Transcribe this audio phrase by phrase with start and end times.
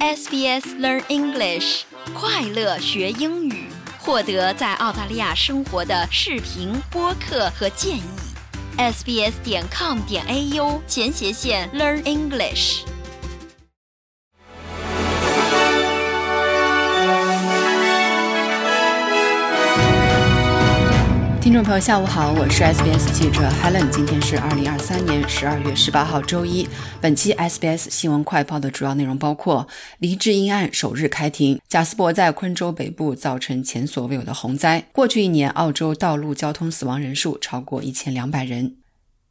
[0.00, 1.82] SBS Learn English，
[2.14, 3.66] 快乐学英语，
[3.98, 8.02] 获得在澳大利亚生活的视频、播客和建议。
[8.76, 12.87] sbs 点 com 点 au 前斜线 Learn English。
[21.48, 23.88] 听众朋友，下午好，我是 SBS 记者 Helen。
[23.88, 26.68] 今天是二零二三年十二月十八号，周一。
[27.00, 29.66] 本期 SBS 新闻快报的主要内容包括：
[29.98, 34.84] 黎智英案首日开庭，贾斯伯在昆州北部造成前所未有的洪灾。
[34.92, 38.74] 过去一年，澳洲道路交通死亡人数超过一千两百人。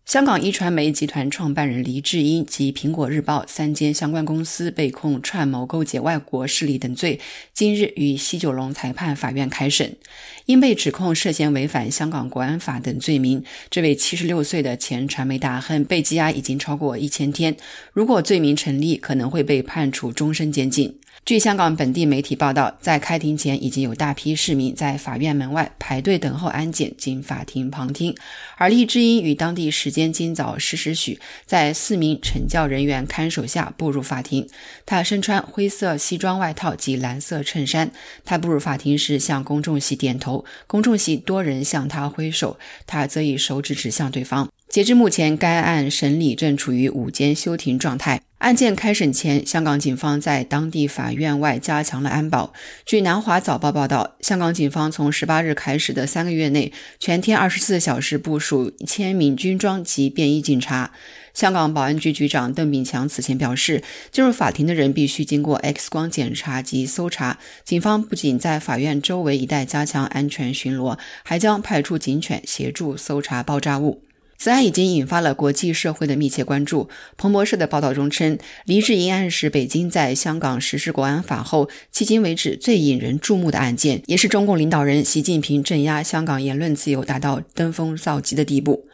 [0.07, 7.19] 香港一传媒集团创办人黎智英及苹果日报三间相关公司被控串谋勾结外国势力等罪，
[7.53, 9.97] 今日于西九龙裁判法院开审。
[10.45, 17.57] 因被指控涉嫌违反香港国安法等罪名，这位七十六岁的前传媒大亨被羁押已经超过一千天。
[17.91, 20.97] 如果罪名成立，可能会被判处终身监禁。
[21.25, 28.15] 据香港本地媒体报道，在开庭前已经有大批市民在法院门外排队等候安检进法庭旁听。
[28.55, 34.47] 而黎智英于当地时间今早十时许，在四名惩教人员看守下步入法庭。
[34.85, 37.91] 他身穿灰色西装外套及蓝色衬衫。
[38.23, 44.47] 他步入法庭时向公众席点头，公众席多人向他挥手，他则以手指指向对方。
[44.69, 48.21] 截至目前，该案审理正处于午间休庭状态。
[48.39, 52.53] 案件开审前，香港警方在当地法院外加强了安保。
[52.85, 60.91] 据南华早报报道，香港警方从十八日开始的三个月内，全天二十四小时部署一千名军装及便衣警察。
[61.33, 67.39] 香港保安局局长邓炳强此前表示，进入法庭的人必须经过 X 光检查及搜查。
[67.63, 74.03] 警方不仅在法院周围一带加强安全巡逻，还将派出警犬协助搜查爆炸物。
[74.37, 76.87] 此案已经引发了国际社会的密切关注。
[77.17, 88.87] 彭博社的报道中称，黎智英案是北京在香港实施国安法后迄今为止最引人注目的案件，也是中共领导人习近平镇压香港言论自由达到登峰造极的地步。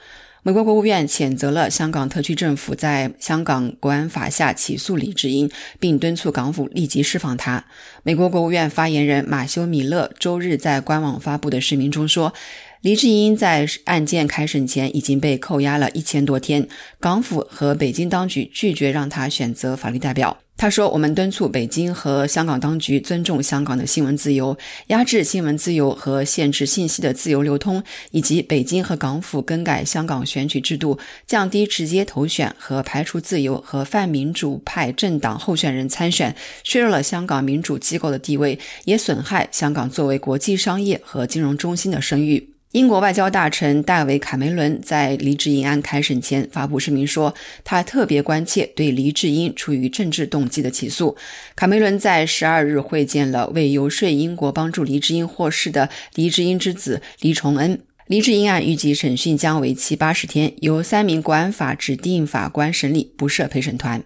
[0.46, 7.66] 美国国务院谴责了香港特区政府在香港国安法下起诉黎智英，并敦促港府立即释放他。
[8.04, 12.34] 美国国务院发言人马修·米勒周日在官网发布的声明中说。
[12.84, 16.68] 黎智英在案件开审前已经被扣押了一千多天，
[17.00, 20.38] 港府和北京当局拒绝让他选择法律代表。
[20.58, 24.58] 他说：“我们敦促北京和香港当局尊重香港的新闻自由，
[24.88, 36.36] 压制新闻自由和限制信息的自由流通，以及北京和港府更改香港选举制度，降低直接投选和排除自由和泛民主派政党候选人参选，
[36.66, 47.32] 削弱了香港民主机构的地位，也损害香港作为国际商业和金融中心的声誉。”英国外交大臣大卫·卡梅伦在黎智英案开审前发布声明说，
[47.64, 51.16] 他特别关切对黎智英出于政治动机的起诉。
[51.56, 57.80] 卡梅伦在十二日会见了为游说英国帮助黎智英获释的黎智英之子黎崇恩。
[58.08, 64.04] 黎智英案预计审讯将为期八十天，由三名国安法指定法官审理，不设陪审团。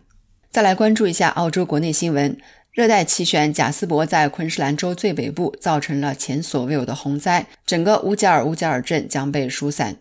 [0.52, 2.38] 再来关注一下澳洲国内新闻。
[2.78, 9.96] 热带气旋贾斯伯在昆士兰州最北部造成了前所未有的洪灾，整个乌加尔乌加尔镇将被疏散。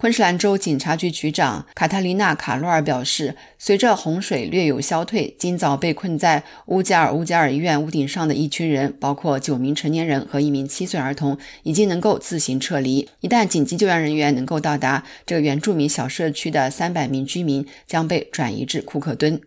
[0.00, 13.06] 昆士兰州警察局局长卡塔琳娜·卡洛尔表示，随着洪水略有消退，今早被困在乌加尔乌加尔医院屋顶上的一群人，包括九名成年人和一名七岁儿童，已经能够自行撤离。
[13.20, 19.38] 一旦紧急救援人员能够到达，这个原住民小社区的三百名居民将被转移至库克敦。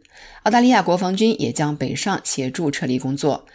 [0.44, 3.47] 澳大利亚国防军也将北上协助撤离工作。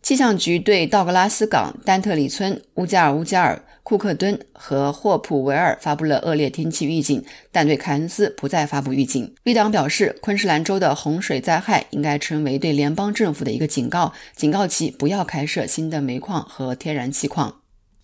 [0.00, 7.22] 气象局对道格拉斯港、丹特里村、乌加尔乌加尔、库克敦和霍普维尔发布了恶劣天气预警，
[7.52, 9.34] 但对凯恩斯不再发布预警。
[9.42, 17.56] 绿党表示，昆士兰州的洪水灾害应该成为对联邦政府的一个警告，警告其不要开设新的煤矿和天然气矿。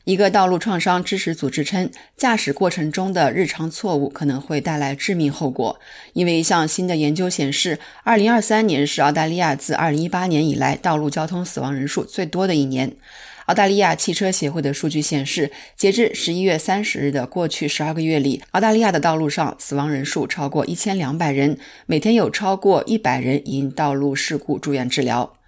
[0.04, 5.80] 一个道路创伤支持组织称，驾驶过程中的日常错误可能会带来致命后果。
[6.12, 12.94] 因为一项新的研究显示，2023年是澳大利亚自2018年以来道路交通死亡人数最多的一年。
[13.46, 25.38] 澳大利亚汽车协会的数据显示，截至11月30日的过去12个月里，澳大利亚的道路上死亡人数超过1200人，每天有超过100人因道路事故住院治疗。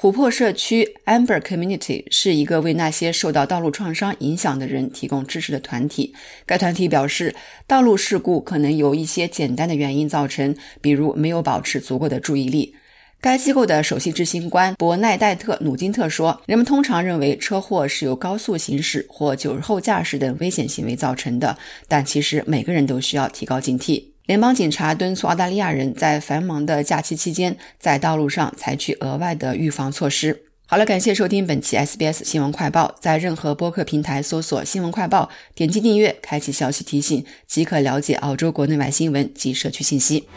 [0.00, 6.14] 琥珀社区 Amber Community 是一个为那些受到道路创伤影响的人提供支持的团体。
[6.46, 7.34] 该团体表示，
[7.66, 12.74] 道路事故可能由一些简单的原因造成，比如没有保持足够的注意力。
[13.20, 30.44] 该机构的首席执行官伯奈戴特·努金特说：“人们通常认为车祸是由高速行驶或酒后驾驶等危险行为造成的，但其实每个人都需要提高警惕。”联邦警察敦促澳大利亚人在繁忙的假期期间在道路上采取额外的预防措施。
[30.68, 32.94] 好了，感谢收听本期 SBS 新闻快报。
[33.00, 40.28] 在任何播客平台搜索“新闻快报”，点击订阅，开启消息提醒，即可了解澳洲国内外新闻及社区信息。